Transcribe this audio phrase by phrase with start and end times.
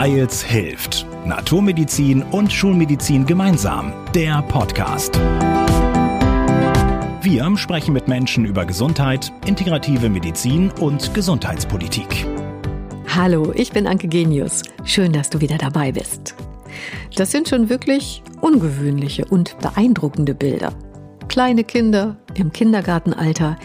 [0.00, 1.04] Weils hilft.
[1.24, 3.92] Naturmedizin und Schulmedizin gemeinsam.
[4.14, 5.18] Der Podcast.
[7.20, 12.28] Wir sprechen mit Menschen über Gesundheit, integrative Medizin und Gesundheitspolitik.
[13.08, 14.62] Hallo, ich bin Anke Genius.
[14.84, 16.36] Schön, dass du wieder dabei bist.
[17.16, 20.74] Das sind schon wirklich ungewöhnliche und beeindruckende Bilder.
[21.26, 23.56] Kleine Kinder im Kindergartenalter,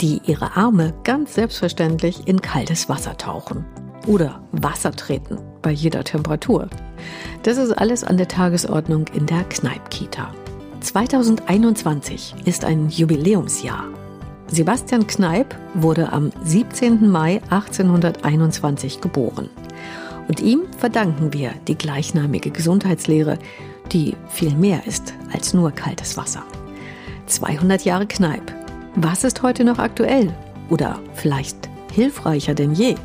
[0.00, 3.66] die ihre Arme ganz selbstverständlich in kaltes Wasser tauchen
[4.06, 6.68] oder Wasser treten bei jeder Temperatur.
[7.42, 10.32] Das ist alles an der Tagesordnung in der Kneipkita.
[10.80, 13.84] 2021 ist ein Jubiläumsjahr.
[14.46, 17.10] Sebastian Kneip wurde am 17.
[17.10, 19.48] Mai 1821 geboren.
[20.28, 23.38] Und ihm verdanken wir die gleichnamige Gesundheitslehre,
[23.90, 26.44] die viel mehr ist als nur kaltes Wasser.
[27.26, 28.54] 200 Jahre Kneip.
[28.96, 30.32] Was ist heute noch aktuell?
[30.68, 31.56] Oder vielleicht
[31.92, 32.96] hilfreicher denn je?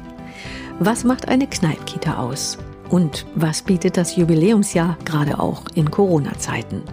[0.81, 2.57] Was macht eine Kneipkita aus?
[2.87, 6.83] Und was bietet das Jubiläumsjahr gerade auch in Corona-Zeiten?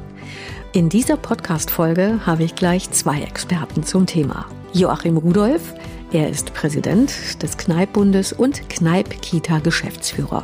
[0.72, 4.46] In dieser Podcast-Folge habe ich gleich zwei Experten zum Thema.
[4.72, 5.72] Joachim Rudolph,
[6.10, 10.42] er ist Präsident des Kneippbundes und Kneip-Kita-Geschäftsführer.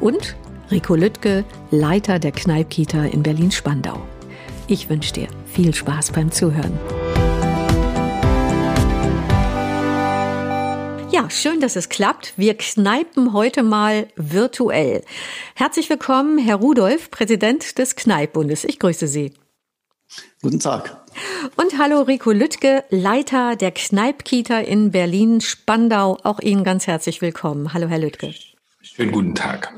[0.00, 0.36] Und
[0.70, 3.98] Rico Lüttke, Leiter der Kneip-Kita in Berlin-Spandau.
[4.68, 6.78] Ich wünsche dir viel Spaß beim Zuhören.
[11.16, 12.34] Ja, schön, dass es klappt.
[12.36, 15.02] Wir kneipen heute mal virtuell.
[15.54, 18.64] Herzlich willkommen, Herr Rudolph, Präsident des Kneippbundes.
[18.64, 19.32] Ich grüße Sie.
[20.42, 21.06] Guten Tag.
[21.56, 26.18] Und hallo Rico Lüttke, Leiter der Kneipkita in Berlin-Spandau.
[26.22, 27.72] Auch Ihnen ganz herzlich willkommen.
[27.72, 28.34] Hallo, Herr Lüttke.
[28.82, 29.72] Schönen guten Tag.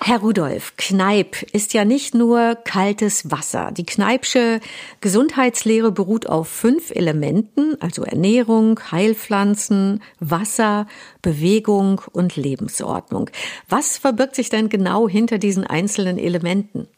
[0.00, 3.70] Herr Rudolf, Kneipp ist ja nicht nur kaltes Wasser.
[3.72, 4.60] Die Kneipsche
[5.00, 10.86] Gesundheitslehre beruht auf fünf Elementen, also Ernährung, Heilpflanzen, Wasser,
[11.22, 13.30] Bewegung und Lebensordnung.
[13.68, 16.88] Was verbirgt sich denn genau hinter diesen einzelnen Elementen?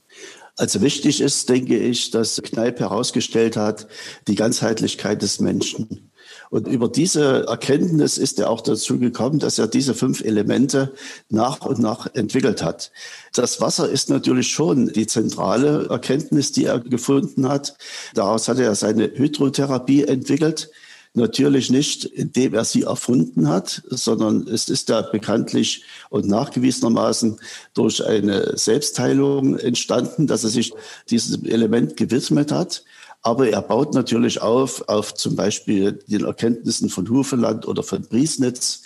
[0.56, 3.88] Also wichtig ist, denke ich, dass Kneipp herausgestellt hat,
[4.26, 6.05] die Ganzheitlichkeit des Menschen.
[6.50, 10.94] Und über diese Erkenntnis ist er auch dazu gekommen, dass er diese fünf Elemente
[11.28, 12.90] nach und nach entwickelt hat.
[13.34, 17.76] Das Wasser ist natürlich schon die zentrale Erkenntnis, die er gefunden hat.
[18.14, 20.70] Daraus hat er seine Hydrotherapie entwickelt.
[21.14, 27.40] Natürlich nicht, indem er sie erfunden hat, sondern es ist da bekanntlich und nachgewiesenermaßen
[27.72, 30.74] durch eine Selbstheilung entstanden, dass er sich
[31.08, 32.84] diesem Element gewidmet hat.
[33.26, 38.82] Aber er baut natürlich auf, auf zum Beispiel den Erkenntnissen von Hufeland oder von Priesnitz.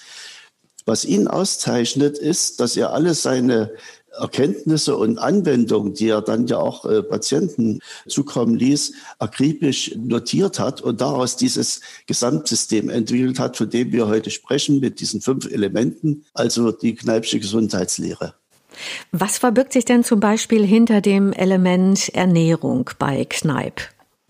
[0.87, 3.71] Was ihn auszeichnet, ist, dass er alle seine
[4.19, 10.81] Erkenntnisse und Anwendungen, die er dann ja auch äh, Patienten zukommen ließ, akribisch notiert hat
[10.81, 16.25] und daraus dieses Gesamtsystem entwickelt hat, von dem wir heute sprechen, mit diesen fünf Elementen,
[16.33, 18.33] also die Kneipsche Gesundheitslehre.
[19.12, 23.83] Was verbirgt sich denn zum Beispiel hinter dem Element Ernährung bei Kneipp?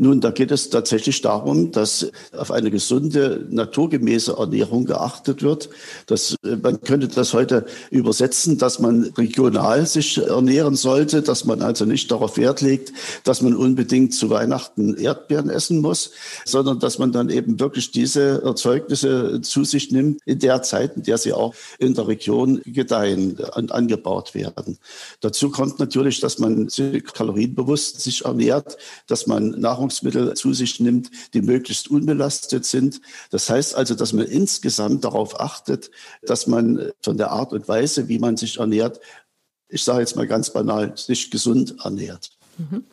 [0.03, 5.69] Nun, da geht es tatsächlich darum, dass auf eine gesunde, naturgemäße Ernährung geachtet wird.
[6.06, 11.84] Das, man könnte das heute übersetzen, dass man regional sich ernähren sollte, dass man also
[11.84, 12.94] nicht darauf Wert legt,
[13.25, 16.12] dass man unbedingt zu Weihnachten Erdbeeren essen muss,
[16.47, 21.03] sondern dass man dann eben wirklich diese Erzeugnisse zu sich nimmt in der Zeit, in
[21.03, 24.78] der sie auch in der Region gedeihen und angebaut werden.
[25.21, 26.69] Dazu kommt natürlich, dass man
[27.12, 33.00] kalorienbewusst sich ernährt, dass man Nahrung Nahrungsmittel zu sich nimmt, die möglichst unbelastet sind.
[33.30, 35.90] Das heißt also, dass man insgesamt darauf achtet,
[36.22, 39.00] dass man von der Art und Weise, wie man sich ernährt,
[39.68, 42.30] ich sage jetzt mal ganz banal, sich gesund ernährt.
[42.58, 42.84] Mhm.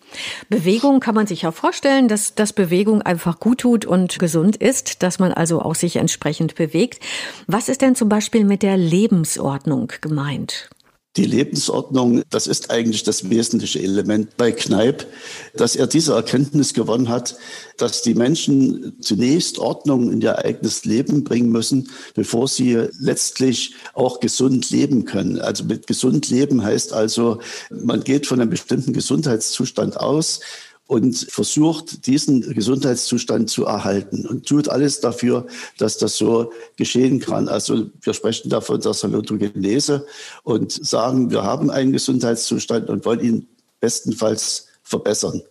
[0.50, 5.04] Bewegung kann man sich ja vorstellen, dass, dass Bewegung einfach gut tut und gesund ist,
[5.04, 7.04] dass man also auch sich entsprechend bewegt.
[7.48, 10.70] Was ist denn zum Beispiel mit der Lebensordnung gemeint?
[11.18, 15.08] Die Lebensordnung, das ist eigentlich das wesentliche Element bei Kneip,
[15.56, 17.36] dass er diese Erkenntnis gewonnen hat,
[17.78, 24.20] dass die Menschen zunächst Ordnung in ihr eigenes Leben bringen müssen, bevor sie letztlich auch
[24.20, 25.40] gesund leben können.
[25.40, 27.40] Also mit gesund leben heißt also,
[27.72, 30.40] man geht von einem bestimmten Gesundheitszustand aus,
[30.88, 35.46] und versucht, diesen Gesundheitszustand zu erhalten und tut alles dafür,
[35.78, 37.50] dass das so geschehen kann.
[37.50, 40.06] Also wir sprechen davon der Salutogenese
[40.44, 43.48] und sagen, wir haben einen Gesundheitszustand und wollen ihn
[43.82, 45.42] bestenfalls verbessern.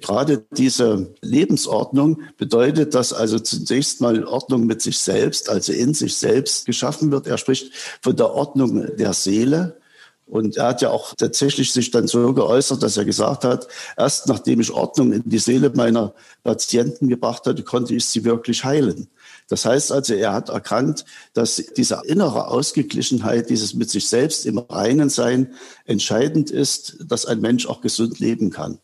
[0.00, 6.16] Gerade diese Lebensordnung bedeutet, dass also zunächst mal Ordnung mit sich selbst, also in sich
[6.16, 7.26] selbst geschaffen wird.
[7.26, 9.79] Er spricht von der Ordnung der Seele,
[10.30, 13.66] und er hat ja auch tatsächlich sich dann so geäußert, dass er gesagt hat,
[13.96, 18.64] erst nachdem ich Ordnung in die Seele meiner Patienten gebracht hatte, konnte ich sie wirklich
[18.64, 19.08] heilen.
[19.48, 24.58] Das heißt also, er hat erkannt, dass diese innere Ausgeglichenheit, dieses mit sich selbst im
[24.58, 25.54] Reinen sein,
[25.84, 28.78] entscheidend ist, dass ein Mensch auch gesund leben kann.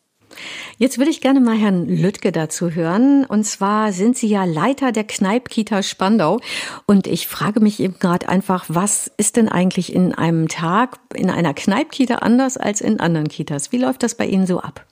[0.77, 3.25] Jetzt würde ich gerne mal Herrn Lüttke dazu hören.
[3.25, 6.39] Und zwar sind Sie ja Leiter der Kneipkita Spandau.
[6.85, 11.29] Und ich frage mich eben gerade einfach, was ist denn eigentlich in einem Tag in
[11.29, 13.71] einer Kneipkita anders als in anderen Kitas?
[13.71, 14.85] Wie läuft das bei Ihnen so ab?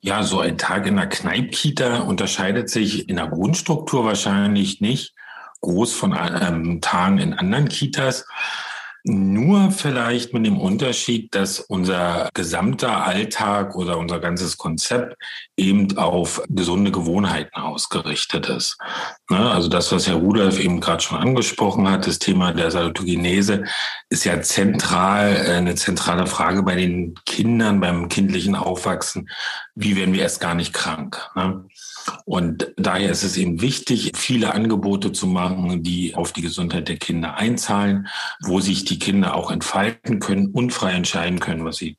[0.00, 5.14] Ja, so ein Tag in der Kneipkita unterscheidet sich in der Grundstruktur wahrscheinlich nicht
[5.62, 8.26] groß von ähm, Tagen in anderen Kitas.
[9.08, 15.16] Nur vielleicht mit dem Unterschied, dass unser gesamter Alltag oder unser ganzes Konzept
[15.56, 18.76] eben auf gesunde Gewohnheiten ausgerichtet ist.
[19.28, 23.64] Ne, also das, was Herr Rudolf eben gerade schon angesprochen hat, das Thema der Salutogenese,
[24.08, 29.28] ist ja zentral, äh, eine zentrale Frage bei den Kindern, beim kindlichen Aufwachsen.
[29.74, 31.28] Wie werden wir erst gar nicht krank?
[31.34, 31.64] Ne?
[32.24, 36.98] Und daher ist es eben wichtig, viele Angebote zu machen, die auf die Gesundheit der
[36.98, 38.06] Kinder einzahlen,
[38.42, 41.98] wo sich die Kinder auch entfalten können und frei entscheiden können, was sie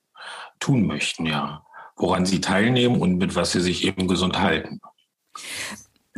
[0.62, 1.66] tun möchten, ja.
[1.98, 4.80] Woran sie teilnehmen und mit was sie sich eben gesund halten.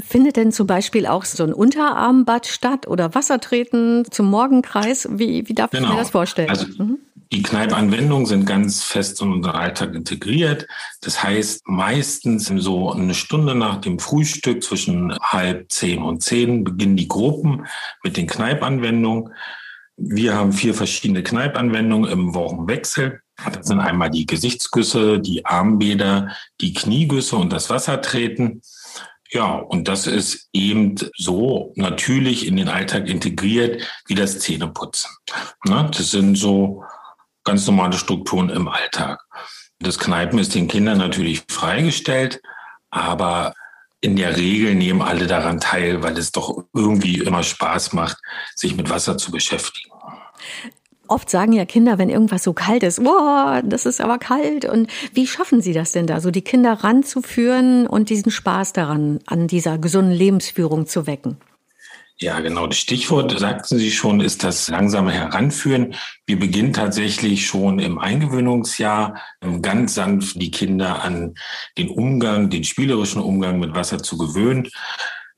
[0.09, 5.07] Findet denn zum Beispiel auch so ein Unterarmbad statt oder Wassertreten zum Morgenkreis?
[5.11, 5.83] Wie, wie darf genau.
[5.83, 5.99] ich mir genau.
[5.99, 6.49] das vorstellen?
[6.49, 6.97] Also, mhm.
[7.31, 10.67] Die Kneipanwendungen sind ganz fest in unseren Alltag integriert.
[11.01, 16.97] Das heißt, meistens so eine Stunde nach dem Frühstück zwischen halb zehn und zehn beginnen
[16.97, 17.67] die Gruppen
[18.03, 19.31] mit den Kneipanwendungen.
[19.95, 23.21] Wir haben vier verschiedene Kneipanwendungen im Wochenwechsel.
[23.53, 26.29] Das sind einmal die Gesichtsgüsse, die Armbäder,
[26.61, 28.63] die Kniegüsse und das Wassertreten.
[29.31, 35.11] Ja, und das ist eben so natürlich in den Alltag integriert wie das Zähneputzen.
[35.65, 35.89] Ne?
[35.95, 36.83] Das sind so
[37.43, 39.23] ganz normale Strukturen im Alltag.
[39.79, 42.41] Das Kneipen ist den Kindern natürlich freigestellt,
[42.89, 43.53] aber
[44.01, 48.17] in der Regel nehmen alle daran teil, weil es doch irgendwie immer Spaß macht,
[48.55, 49.91] sich mit Wasser zu beschäftigen.
[51.09, 54.65] Oft sagen ja Kinder, wenn irgendwas so kalt ist, boah, das ist aber kalt.
[54.65, 59.19] Und wie schaffen Sie das denn da, so die Kinder ranzuführen und diesen Spaß daran,
[59.25, 61.37] an dieser gesunden Lebensführung zu wecken?
[62.21, 62.67] Ja, genau.
[62.67, 65.95] Das Stichwort, sagten Sie schon, ist das langsame Heranführen.
[66.25, 69.21] Wir beginnen tatsächlich schon im Eingewöhnungsjahr
[69.61, 71.35] ganz sanft die Kinder an
[71.77, 74.67] den Umgang, den spielerischen Umgang mit Wasser zu gewöhnen.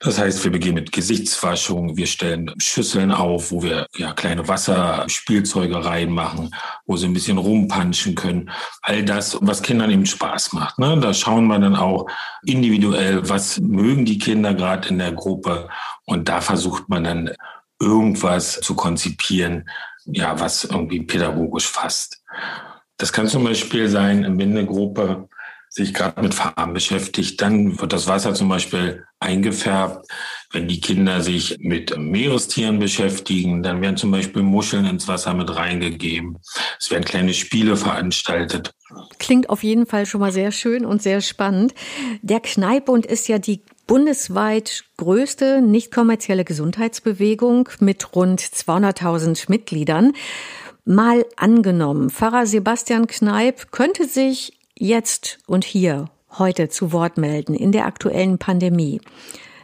[0.03, 5.85] Das heißt, wir beginnen mit Gesichtswaschung, wir stellen Schüsseln auf, wo wir ja kleine Wasserspielzeuge
[5.85, 6.55] reinmachen,
[6.87, 8.49] wo sie ein bisschen rumpanschen können.
[8.81, 10.79] All das, was Kindern eben Spaß macht.
[10.79, 10.99] Ne?
[10.99, 12.07] Da schauen wir dann auch
[12.43, 15.69] individuell, was mögen die Kinder gerade in der Gruppe.
[16.05, 17.29] Und da versucht man dann
[17.79, 19.69] irgendwas zu konzipieren,
[20.05, 22.23] ja, was irgendwie pädagogisch fasst.
[22.97, 25.29] Das kann zum Beispiel sein, wenn eine Gruppe
[25.73, 30.05] sich gerade mit Farben beschäftigt, dann wird das Wasser zum Beispiel eingefärbt.
[30.51, 35.55] Wenn die Kinder sich mit Meerestieren beschäftigen, dann werden zum Beispiel Muscheln ins Wasser mit
[35.55, 36.37] reingegeben.
[36.77, 38.71] Es werden kleine Spiele veranstaltet.
[39.17, 41.73] Klingt auf jeden Fall schon mal sehr schön und sehr spannend.
[42.21, 50.11] Der Kneippbund ist ja die bundesweit größte nicht kommerzielle Gesundheitsbewegung mit rund 200.000 Mitgliedern.
[50.83, 57.71] Mal angenommen, Pfarrer Sebastian Kneip könnte sich jetzt und hier heute zu Wort melden in
[57.71, 58.99] der aktuellen Pandemie.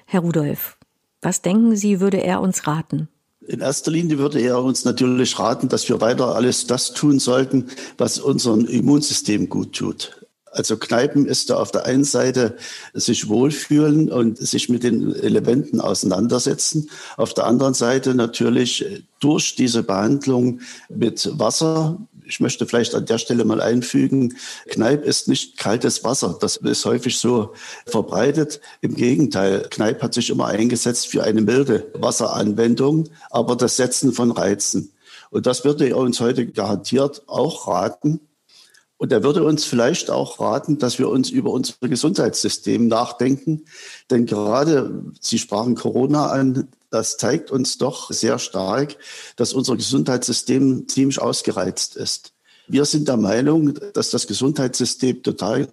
[0.05, 0.77] Herr Rudolf,
[1.21, 3.09] was denken Sie, würde er uns raten?
[3.41, 7.67] In erster Linie würde er uns natürlich raten, dass wir weiter alles das tun sollten,
[7.97, 10.26] was unserem Immunsystem gut tut.
[10.51, 12.55] Also Kneipen ist da auf der einen Seite
[12.93, 16.89] sich wohlfühlen und sich mit den Elementen auseinandersetzen.
[17.15, 23.17] Auf der anderen Seite natürlich durch diese Behandlung mit Wasser ich möchte vielleicht an der
[23.17, 24.35] Stelle mal einfügen,
[24.67, 26.37] Kneipp ist nicht kaltes Wasser.
[26.39, 27.53] Das ist häufig so
[27.85, 28.59] verbreitet.
[28.81, 34.31] Im Gegenteil, Kneipp hat sich immer eingesetzt für eine milde Wasseranwendung, aber das Setzen von
[34.31, 34.91] Reizen.
[35.29, 38.19] Und das würde uns heute garantiert auch raten.
[38.97, 43.65] Und er würde uns vielleicht auch raten, dass wir uns über unser Gesundheitssystem nachdenken.
[44.09, 48.97] Denn gerade, Sie sprachen Corona an, das zeigt uns doch sehr stark,
[49.35, 52.33] dass unser Gesundheitssystem ziemlich ausgereizt ist.
[52.67, 55.67] Wir sind der Meinung, dass das Gesundheitssystem total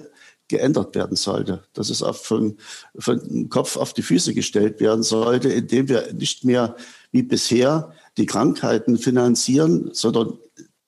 [0.49, 2.59] geändert werden sollte, dass es auf von,
[2.99, 6.77] von Kopf auf die Füße gestellt werden sollte, indem wir nicht mehr
[7.13, 10.39] wie bisher die Krankheiten finanzieren, sondern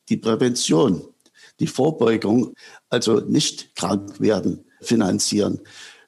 [0.08, 1.02] die Prävention,
[1.60, 2.54] die Vorbeugung,
[2.88, 5.60] also nicht krank werden, finanzieren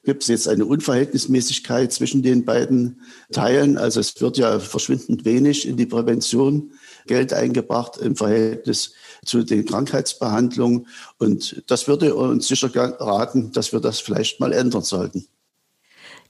[0.03, 3.01] gibt es jetzt eine Unverhältnismäßigkeit zwischen den beiden
[3.31, 3.77] Teilen.
[3.77, 6.71] Also es wird ja verschwindend wenig in die Prävention
[7.05, 8.93] Geld eingebracht im Verhältnis
[9.25, 10.87] zu den Krankheitsbehandlungen.
[11.17, 15.27] Und das würde uns sicher raten, dass wir das vielleicht mal ändern sollten.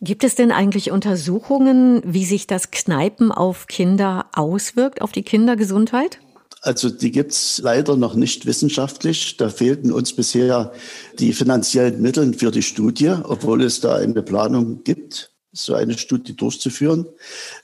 [0.02, 6.20] Gibt es denn eigentlich Untersuchungen, wie sich das Kneipen auf Kinder auswirkt, auf die Kindergesundheit?
[6.62, 9.38] Also die gibt's leider noch nicht wissenschaftlich.
[9.38, 10.74] Da fehlten uns bisher
[11.18, 16.36] die finanziellen Mittel für die Studie, obwohl es da eine Planung gibt, so eine Studie
[16.36, 17.06] durchzuführen.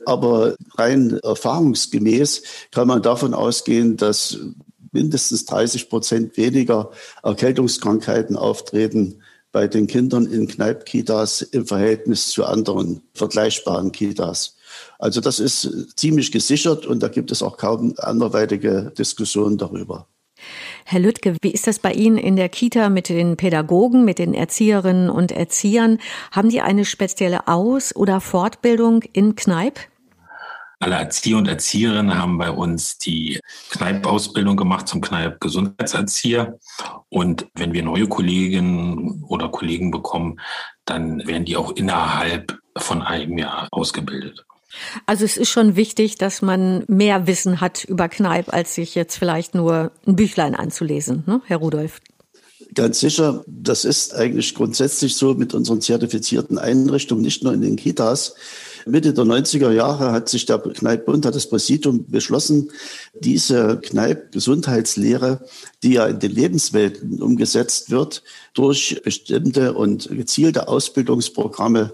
[0.05, 4.39] Aber rein erfahrungsgemäß kann man davon ausgehen, dass
[4.91, 9.21] mindestens 30 Prozent weniger Erkältungskrankheiten auftreten
[9.51, 14.54] bei den Kindern in Kneipkitas im Verhältnis zu anderen vergleichbaren Kitas.
[15.05, 20.07] Also das ist ziemlich gesichert und da gibt es auch kaum anderweitige Diskussionen darüber.
[20.83, 24.33] Herr Lüttke, wie ist das bei Ihnen in der Kita mit den Pädagogen, mit den
[24.33, 25.99] Erzieherinnen und Erziehern?
[26.31, 29.79] Haben die eine spezielle Aus- oder Fortbildung in Kneipp?
[30.79, 36.57] Alle Erzieher und Erzieherinnen haben bei uns die Kneipp-Ausbildung gemacht zum Kneipp-Gesundheitserzieher.
[37.09, 40.39] Und wenn wir neue Kolleginnen oder Kollegen bekommen,
[40.85, 44.43] dann werden die auch innerhalb von einem Jahr ausgebildet.
[45.05, 49.17] Also es ist schon wichtig, dass man mehr Wissen hat über Kneipp, als sich jetzt
[49.17, 52.01] vielleicht nur ein Büchlein anzulesen, ne, Herr Rudolph?
[52.73, 57.75] Ganz sicher, das ist eigentlich grundsätzlich so mit unseren zertifizierten Einrichtungen, nicht nur in den
[57.75, 58.35] Kitas.
[58.85, 62.71] Mitte der 90er Jahre hat sich der Kneippbund, hat das Präsidium beschlossen,
[63.19, 65.41] diese Kneipp-Gesundheitslehre,
[65.83, 68.23] die ja in den Lebenswelten umgesetzt wird,
[68.53, 71.91] durch bestimmte und gezielte Ausbildungsprogramme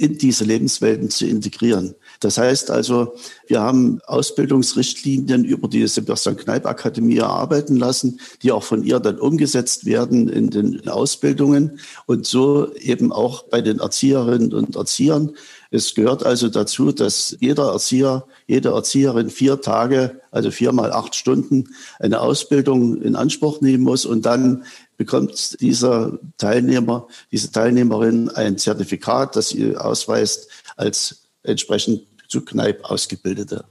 [0.00, 1.94] in diese Lebenswelten zu integrieren.
[2.20, 3.14] Das heißt also,
[3.46, 9.18] wir haben Ausbildungsrichtlinien über die Sebastian Kneip Akademie erarbeiten lassen, die auch von ihr dann
[9.18, 15.32] umgesetzt werden in den Ausbildungen und so eben auch bei den Erzieherinnen und Erziehern.
[15.72, 21.68] Es gehört also dazu, dass jeder Erzieher, jede Erzieherin vier Tage, also viermal acht Stunden
[22.00, 24.64] eine Ausbildung in Anspruch nehmen muss und dann
[24.96, 33.64] bekommt dieser Teilnehmer, diese Teilnehmerin ein Zertifikat, das sie ausweist als entsprechend zu Kneipp ausgebildete.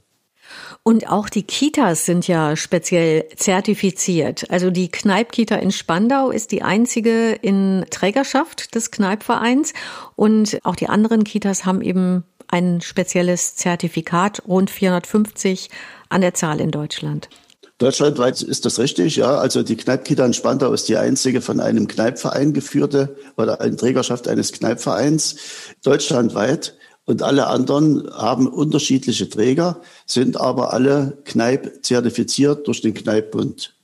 [0.82, 4.50] Und auch die Kitas sind ja speziell zertifiziert.
[4.50, 9.74] Also die Kneipp-Kita in Spandau ist die einzige in Trägerschaft des Kneipp-Vereins.
[10.16, 15.68] Und auch die anderen Kitas haben eben ein spezielles Zertifikat, rund 450
[16.08, 17.28] an der Zahl in Deutschland.
[17.78, 19.38] Deutschlandweit ist das richtig, ja.
[19.38, 24.28] Also die Kneippkita in Spandau ist die einzige von einem Kneippverein geführte oder eine Trägerschaft
[24.28, 25.36] eines Kneippvereins.
[25.82, 26.74] Deutschlandweit
[27.10, 33.74] und alle anderen haben unterschiedliche Träger, sind aber alle Kneipp zertifiziert durch den Kneippbund.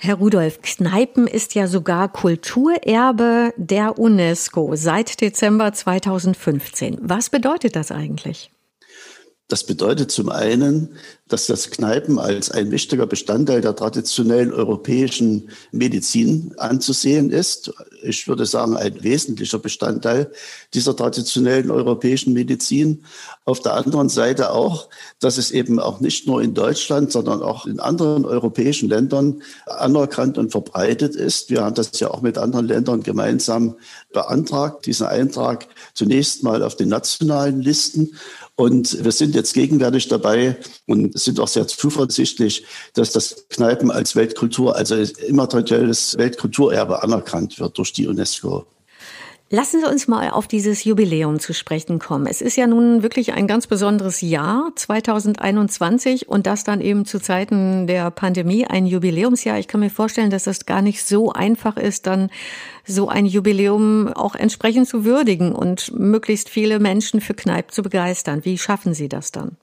[0.00, 6.98] Herr Rudolf, Kneipen ist ja sogar Kulturerbe der UNESCO seit Dezember 2015.
[7.02, 8.50] Was bedeutet das eigentlich?
[9.48, 10.90] Das bedeutet zum einen,
[11.26, 17.72] dass das Kneipen als ein wichtiger Bestandteil der traditionellen europäischen Medizin anzusehen ist.
[18.02, 20.30] Ich würde sagen, ein wesentlicher Bestandteil
[20.74, 23.04] dieser traditionellen europäischen Medizin.
[23.46, 24.88] Auf der anderen Seite auch,
[25.18, 30.36] dass es eben auch nicht nur in Deutschland, sondern auch in anderen europäischen Ländern anerkannt
[30.36, 31.48] und verbreitet ist.
[31.48, 33.76] Wir haben das ja auch mit anderen Ländern gemeinsam
[34.12, 38.14] beantragt, diesen Eintrag zunächst mal auf den nationalen Listen
[38.58, 44.16] und wir sind jetzt gegenwärtig dabei und sind auch sehr zuversichtlich, dass das Kneipen als
[44.16, 48.66] Weltkultur, also immaterielles Weltkulturerbe anerkannt wird durch die UNESCO.
[49.50, 52.26] Lassen Sie uns mal auf dieses Jubiläum zu sprechen kommen.
[52.26, 57.18] Es ist ja nun wirklich ein ganz besonderes Jahr 2021 und das dann eben zu
[57.18, 59.58] Zeiten der Pandemie ein Jubiläumsjahr.
[59.58, 62.28] Ich kann mir vorstellen, dass das gar nicht so einfach ist, dann
[62.84, 68.44] so ein Jubiläum auch entsprechend zu würdigen und möglichst viele Menschen für Kneipp zu begeistern.
[68.44, 69.56] Wie schaffen Sie das dann?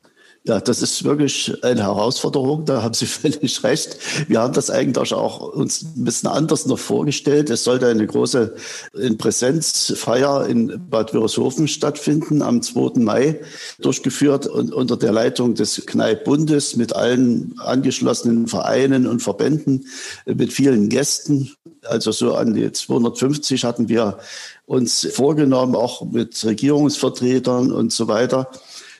[0.47, 3.97] Ja, das ist wirklich eine Herausforderung, da haben Sie völlig recht.
[4.27, 7.49] Wir haben das eigentlich auch uns ein bisschen anders noch vorgestellt.
[7.49, 8.53] Es sollte eine große
[8.93, 12.99] in Präsenzfeier in Bad Wörishofen stattfinden am 2.
[12.99, 13.41] Mai,
[13.79, 19.87] durchgeführt und unter der Leitung des Kneippbundes mit allen angeschlossenen Vereinen und Verbänden,
[20.27, 21.55] mit vielen Gästen.
[21.81, 24.19] Also so an die 250 hatten wir
[24.67, 28.51] uns vorgenommen, auch mit Regierungsvertretern und so weiter.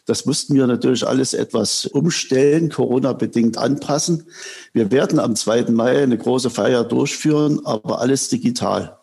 [0.06, 4.28] Das mussten wir natürlich alles etwas umstellen, Corona-bedingt anpassen.
[4.72, 5.72] Wir werden am 2.
[5.72, 9.00] Mai eine große Feier durchführen, aber alles digital.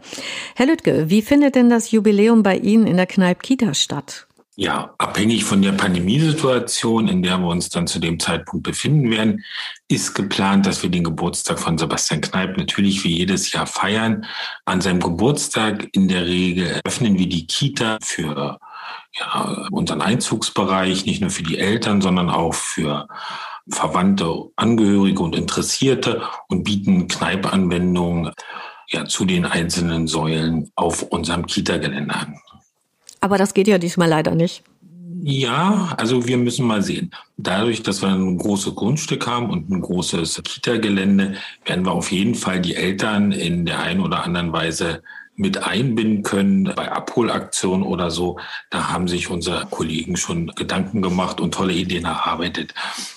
[0.55, 4.27] Herr Lüttke, wie findet denn das Jubiläum bei Ihnen in der Kneipp Kita statt?
[4.59, 9.43] Ja, abhängig von der Pandemiesituation, in der wir uns dann zu dem Zeitpunkt befinden werden,
[9.87, 14.25] ist geplant, dass wir den Geburtstag von Sebastian Kneipp natürlich wie jedes Jahr feiern.
[14.65, 18.57] An seinem Geburtstag in der Regel öffnen wir die Kita für
[19.19, 23.07] ja, unseren Einzugsbereich, nicht nur für die Eltern, sondern auch für
[23.69, 28.31] Verwandte, Angehörige und Interessierte und bieten Kneipanwendungen
[28.89, 32.39] ja, zu den einzelnen Säulen auf unserem Kita-Gelände an.
[33.19, 34.63] Aber das geht ja diesmal leider nicht.
[35.23, 37.11] Ja, also wir müssen mal sehen.
[37.37, 42.35] Dadurch, dass wir ein großes Grundstück haben und ein großes Kita-Gelände, werden wir auf jeden
[42.35, 45.01] Fall die Eltern in der einen oder anderen Weise
[45.37, 48.39] mit einbinden können bei Abholaktionen oder so.
[48.71, 52.73] Da haben sich unsere Kollegen schon Gedanken gemacht und tolle Ideen erarbeitet.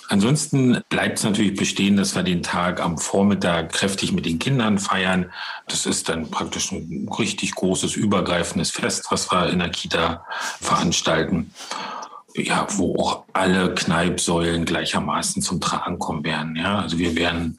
[0.09, 4.79] Ansonsten bleibt es natürlich bestehen, dass wir den Tag am Vormittag kräftig mit den Kindern
[4.79, 5.33] feiern.
[5.67, 10.25] Das ist dann praktisch ein richtig großes, übergreifendes Fest, was wir in der Kita
[10.61, 11.53] veranstalten
[12.35, 16.57] ja, wo auch alle Kneipsäulen gleichermaßen zum Tragen kommen werden.
[16.57, 17.59] Ja, also wir werden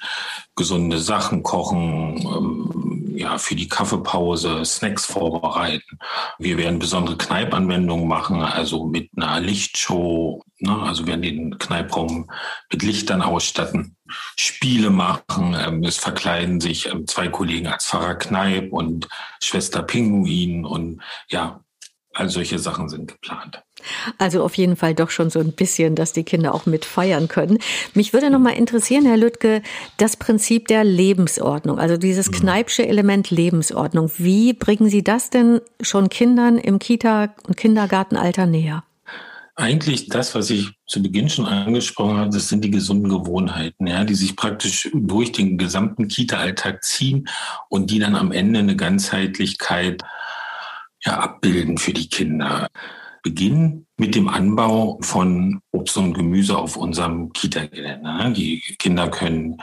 [0.56, 6.00] gesunde Sachen kochen, ähm, ja, für die Kaffeepause Snacks vorbereiten.
[6.40, 10.44] Wir werden besondere Kneipanwendungen machen, also mit einer Lichtshow.
[10.60, 10.82] Ne?
[10.84, 12.30] Also werden den Kneipraum
[12.72, 13.96] mit Lichtern ausstatten.
[14.38, 15.56] Spiele machen.
[15.58, 19.08] Ähm, es verkleiden sich ähm, zwei Kollegen als Pfarrer Kneip und
[19.42, 21.62] Schwester Pinguin und ja,
[22.14, 23.64] all solche Sachen sind geplant.
[24.18, 27.28] Also auf jeden Fall doch schon so ein bisschen, dass die Kinder auch mit feiern
[27.28, 27.58] können.
[27.94, 29.62] Mich würde noch mal interessieren, Herr Lüttke,
[29.98, 32.36] das Prinzip der Lebensordnung, also dieses mhm.
[32.36, 34.12] Kneipsche Element Lebensordnung.
[34.18, 38.84] Wie bringen Sie das denn schon Kindern im Kita- und Kindergartenalter näher?
[39.56, 44.04] Eigentlich das, was ich zu Beginn schon angesprochen habe, das sind die gesunden Gewohnheiten, ja,
[44.06, 47.28] die sich praktisch durch den gesamten Kita-Alltag ziehen
[47.70, 50.04] und die dann am Ende eine Ganzheitlichkeit
[51.04, 52.68] ja, abbilden für die Kinder.
[53.24, 58.02] Beginnen mit dem Anbau von Obst und Gemüse auf unserem Kita-Gelände.
[58.02, 58.34] Ne?
[58.34, 59.62] Die Kinder können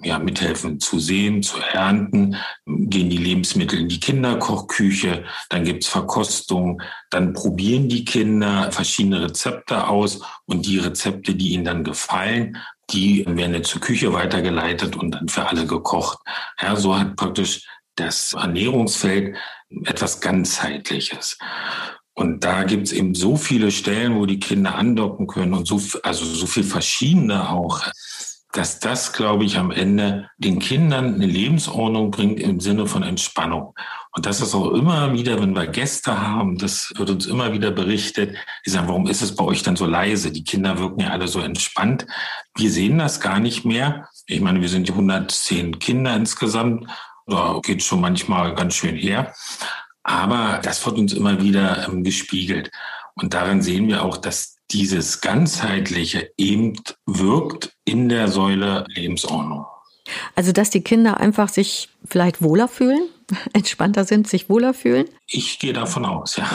[0.00, 6.80] ja, mithelfen zu sehen, zu ernten, gehen die Lebensmittel in die Kinderkochküche, dann gibt's Verkostung,
[7.10, 12.58] dann probieren die Kinder verschiedene Rezepte aus und die Rezepte, die ihnen dann gefallen,
[12.90, 16.18] die werden zur Küche weitergeleitet und dann für alle gekocht.
[16.60, 17.66] Ja, so hat praktisch
[17.96, 19.36] das Ernährungsfeld
[19.84, 21.38] etwas ganzheitliches.
[22.14, 26.24] Und da gibt's eben so viele Stellen, wo die Kinder andocken können und so, also
[26.24, 27.82] so viel verschiedene auch,
[28.52, 33.74] dass das, glaube ich, am Ende den Kindern eine Lebensordnung bringt im Sinne von Entspannung.
[34.12, 37.72] Und das ist auch immer wieder, wenn wir Gäste haben, das wird uns immer wieder
[37.72, 40.30] berichtet, die sagen, warum ist es bei euch dann so leise?
[40.30, 42.06] Die Kinder wirken ja alle so entspannt.
[42.56, 44.08] Wir sehen das gar nicht mehr.
[44.26, 46.88] Ich meine, wir sind 110 Kinder insgesamt.
[47.26, 49.34] Da geht schon manchmal ganz schön her.
[50.02, 52.70] Aber das wird uns immer wieder ähm, gespiegelt.
[53.14, 56.74] Und daran sehen wir auch, dass dieses ganzheitliche eben
[57.06, 59.66] wirkt in der Säule Lebensordnung.
[60.34, 63.08] Also, dass die Kinder einfach sich vielleicht wohler fühlen,
[63.54, 65.06] entspannter sind, sich wohler fühlen?
[65.26, 66.50] Ich gehe davon aus, ja.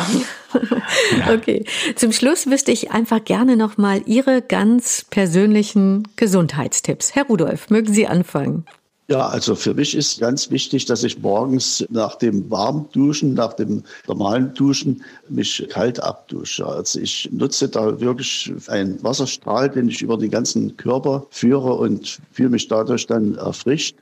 [1.18, 1.34] ja.
[1.34, 1.66] Okay.
[1.96, 7.16] Zum Schluss wüsste ich einfach gerne nochmal Ihre ganz persönlichen Gesundheitstipps.
[7.16, 8.66] Herr Rudolf, mögen Sie anfangen?
[9.10, 13.82] Ja, also für mich ist ganz wichtig, dass ich morgens nach dem Warmduschen, nach dem
[14.08, 16.64] normalen Duschen mich kalt abdusche.
[16.64, 22.20] Also ich nutze da wirklich einen Wasserstrahl, den ich über den ganzen Körper führe und
[22.34, 23.96] fühle mich dadurch dann erfrischt.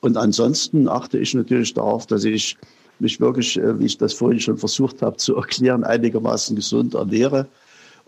[0.00, 2.56] Und ansonsten achte ich natürlich darauf, dass ich
[2.98, 7.46] mich wirklich, äh, wie ich das vorhin schon versucht habe zu erklären, einigermaßen gesund ernähre,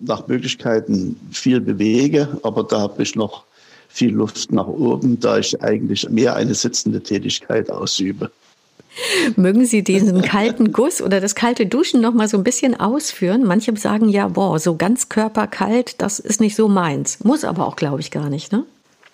[0.00, 3.44] nach Möglichkeiten viel bewege, aber da habe ich noch
[3.90, 8.30] viel Luft nach oben, da ich eigentlich mehr eine sitzende Tätigkeit ausübe.
[9.36, 13.44] Mögen Sie diesen kalten Guss oder das kalte Duschen noch mal so ein bisschen ausführen?
[13.44, 17.22] Manche sagen ja, boah, so ganz körperkalt, das ist nicht so meins.
[17.22, 18.64] Muss aber auch, glaube ich, gar nicht, ne?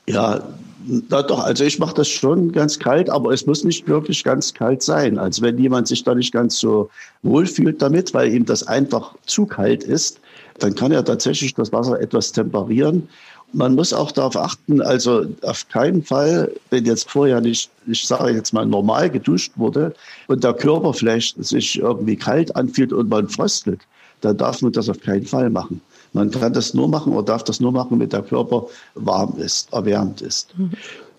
[0.09, 0.43] Ja,
[0.87, 4.55] na doch, also ich mache das schon ganz kalt, aber es muss nicht wirklich ganz
[4.55, 5.19] kalt sein.
[5.19, 6.91] Also wenn jemand sich da nicht ganz so
[7.23, 10.21] wohl fühlt damit, weil ihm das einfach zu kalt ist,
[10.59, 13.09] dann kann er tatsächlich das Wasser etwas temperieren
[13.57, 18.33] man muss auch darauf achten, also auf keinen Fall, wenn jetzt vorher nicht, ich sage
[18.33, 19.95] jetzt mal normal geduscht wurde
[20.29, 23.81] und der Körper vielleicht sich irgendwie kalt anfühlt und man fröstelt,
[24.21, 25.81] dann darf man das auf keinen Fall machen.
[26.13, 29.73] Man kann das nur machen oder darf das nur machen, wenn der Körper warm ist,
[29.73, 30.57] erwärmt ist.
[30.59, 30.73] Mhm.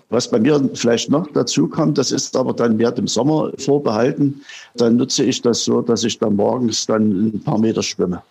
[0.10, 4.42] Was bei mir vielleicht noch dazu kommt, das ist aber dann mehr dem Sommer vorbehalten,
[4.76, 8.22] dann nutze ich das so, dass ich dann morgens dann ein paar Meter schwimme.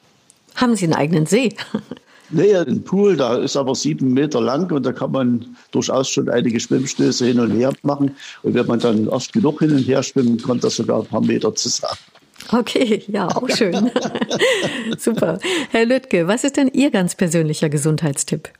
[0.54, 1.54] Haben Sie einen eigenen See?
[2.30, 6.28] Nee, ein Pool, da ist aber sieben Meter lang und da kann man durchaus schon
[6.28, 8.16] einige Schwimmstöße hin und her machen.
[8.42, 11.20] Und wenn man dann oft genug hin und her schwimmt, kommt das sogar ein paar
[11.20, 11.98] Meter zusammen.
[12.52, 13.90] Okay, ja, auch schön.
[14.98, 15.38] Super.
[15.70, 18.50] Herr Lüttke, was ist denn Ihr ganz persönlicher Gesundheitstipp?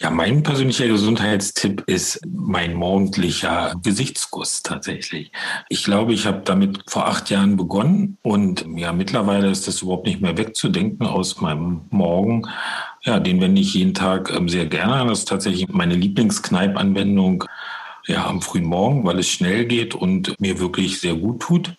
[0.00, 5.32] Ja, mein persönlicher Gesundheitstipp ist mein morgendlicher Gesichtsguss tatsächlich.
[5.68, 10.06] Ich glaube, ich habe damit vor acht Jahren begonnen und ja, mittlerweile ist das überhaupt
[10.06, 12.46] nicht mehr wegzudenken aus meinem Morgen.
[13.02, 15.04] Ja, den wende ich jeden Tag ähm, sehr gerne.
[15.08, 17.42] Das ist tatsächlich meine Lieblingskneip-Anwendung
[18.06, 21.74] ja, am frühen Morgen, weil es schnell geht und mir wirklich sehr gut tut.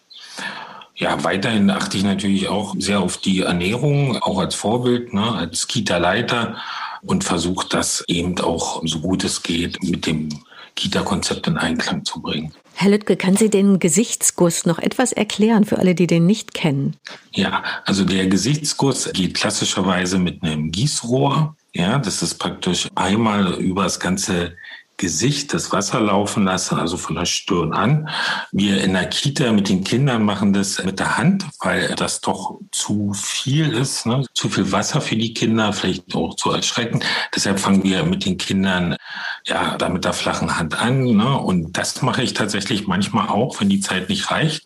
[0.93, 5.67] Ja, weiterhin achte ich natürlich auch sehr auf die Ernährung, auch als Vorbild, ne, als
[5.67, 6.57] Kita-Leiter
[7.01, 10.29] und versucht das eben auch so gut es geht mit dem
[10.75, 12.53] Kita-Konzept in Einklang zu bringen.
[12.75, 16.95] Herr Lüttke, kann Sie den Gesichtsguss noch etwas erklären für alle, die den nicht kennen?
[17.31, 21.55] Ja, also der Gesichtsguss geht klassischerweise mit einem Gießrohr.
[21.73, 24.53] Ja, das ist praktisch einmal über das ganze
[24.99, 28.09] Gesicht das Wasser laufen lassen, also von der Stirn an.
[28.51, 32.59] Wir in der Kita mit den Kindern machen das mit der Hand, weil das doch
[32.71, 34.25] zu viel ist, ne?
[34.33, 36.99] zu viel Wasser für die Kinder, vielleicht auch zu erschrecken.
[37.33, 38.97] Deshalb fangen wir mit den Kindern
[39.45, 41.03] ja da mit der flachen Hand an.
[41.03, 41.37] Ne?
[41.37, 44.65] Und das mache ich tatsächlich manchmal auch, wenn die Zeit nicht reicht.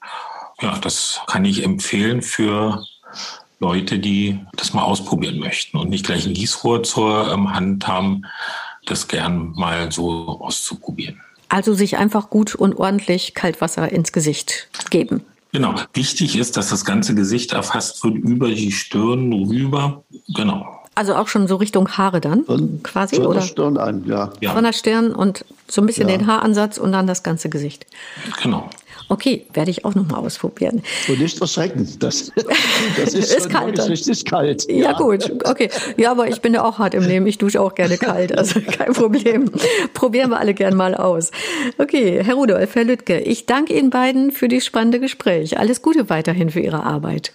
[0.61, 2.83] Ja, das kann ich empfehlen für
[3.59, 8.23] Leute, die das mal ausprobieren möchten und nicht gleich ein Gießrohr zur ähm, Hand haben
[8.85, 11.21] das gern mal so auszuprobieren.
[11.49, 15.21] Also sich einfach gut und ordentlich Kaltwasser ins Gesicht geben.
[15.51, 15.75] Genau.
[15.93, 20.03] Wichtig ist, dass das ganze Gesicht erfasst wird über die Stirn rüber.
[20.35, 20.79] Genau.
[20.95, 23.39] Also auch schon so Richtung Haare dann von, quasi, von oder?
[23.39, 24.31] der Stirn an, ja.
[24.51, 26.17] Von der Stirn und so ein bisschen ja.
[26.17, 27.85] den Haaransatz und dann das ganze Gesicht.
[28.41, 28.69] Genau.
[29.09, 30.81] Okay, werde ich auch noch mal ausprobieren.
[31.07, 32.31] Und nicht verschrecken, das,
[32.97, 34.69] das ist, ist kalt, richtig kalt.
[34.69, 34.91] Ja.
[34.91, 34.93] ja.
[34.93, 35.69] gut, okay.
[35.97, 37.27] Ja, aber ich bin ja auch hart im Leben.
[37.27, 39.51] Ich dusche auch gerne kalt, also kein Problem.
[39.93, 41.31] Probieren wir alle gern mal aus.
[41.77, 45.57] Okay, Herr Rudolf, Herr Lüttke, ich danke Ihnen beiden für dieses spannende Gespräch.
[45.59, 47.33] Alles Gute weiterhin für Ihre Arbeit.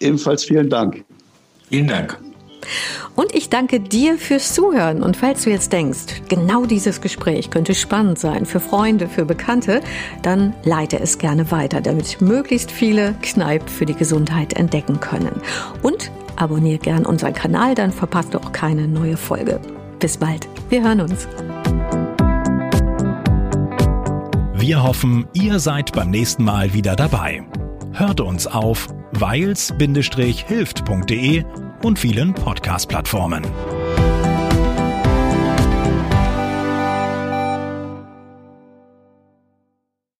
[0.00, 1.04] Ebenfalls vielen Dank.
[1.68, 2.18] Vielen Dank.
[3.14, 5.02] Und ich danke dir fürs Zuhören.
[5.02, 9.80] Und falls du jetzt denkst, genau dieses Gespräch könnte spannend sein für Freunde, für Bekannte,
[10.22, 15.40] dann leite es gerne weiter, damit möglichst viele Kneipp für die Gesundheit entdecken können.
[15.82, 19.60] Und abonniere gern unseren Kanal, dann verpasst du auch keine neue Folge.
[19.98, 20.48] Bis bald.
[20.68, 21.26] Wir hören uns.
[24.54, 27.42] Wir hoffen, ihr seid beim nächsten Mal wieder dabei.
[27.92, 31.44] Hört uns auf weils-hilft.de
[31.82, 33.77] und vielen Podcast-Plattformen.